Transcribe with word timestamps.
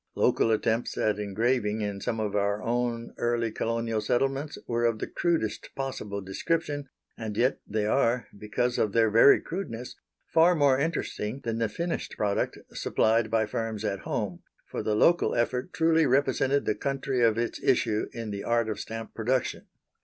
Local 0.15 0.49
attempts 0.49 0.97
at 0.97 1.19
engraving 1.19 1.81
in 1.81 2.01
some 2.01 2.19
of 2.19 2.35
our 2.35 2.63
own 2.63 3.13
early 3.19 3.51
colonial 3.51 4.01
settlements 4.01 4.57
were 4.65 4.83
of 4.83 4.97
the 4.97 5.05
crudest 5.05 5.69
possible 5.75 6.21
description, 6.21 6.89
and 7.19 7.37
yet 7.37 7.59
they 7.67 7.85
are, 7.85 8.27
because 8.35 8.79
of 8.79 8.93
their 8.93 9.11
very 9.11 9.39
crudeness, 9.39 9.95
far 10.25 10.55
more 10.55 10.79
interesting 10.79 11.41
than 11.43 11.59
the 11.59 11.69
finished 11.69 12.15
product 12.17 12.57
supplied 12.73 13.29
by 13.29 13.45
firms 13.45 13.85
at 13.85 13.99
home, 13.99 14.41
for 14.65 14.81
the 14.81 14.95
local 14.95 15.35
effort 15.35 15.71
truly 15.71 16.07
represented 16.07 16.65
the 16.65 16.73
country 16.73 17.21
of 17.21 17.37
its 17.37 17.61
issue 17.61 18.07
in 18.11 18.31
the 18.31 18.43
art 18.43 18.69
of 18.69 18.79
stamp 18.79 19.13
production. 19.13 19.67